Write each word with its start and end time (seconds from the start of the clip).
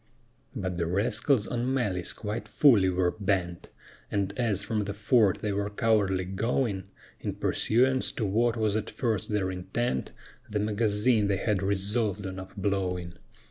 But 0.55 0.79
the 0.79 0.87
rascals 0.87 1.45
on 1.45 1.71
malice 1.71 2.11
quite 2.11 2.47
fully 2.47 2.89
were 2.89 3.11
bent: 3.11 3.69
And 4.09 4.33
as 4.35 4.63
from 4.63 4.85
the 4.85 4.95
fort 4.95 5.41
they 5.43 5.51
were 5.51 5.69
cowardly 5.69 6.25
going, 6.25 6.85
In 7.19 7.35
pursuance 7.35 8.11
to 8.13 8.25
what 8.25 8.57
was 8.57 8.75
at 8.75 8.89
first 8.89 9.29
their 9.29 9.51
intent, 9.51 10.11
The 10.49 10.57
magazine 10.59 11.27
they 11.27 11.37
had 11.37 11.61
resolved 11.61 12.25
on 12.25 12.39
up 12.39 12.55
blowing. 12.57 13.13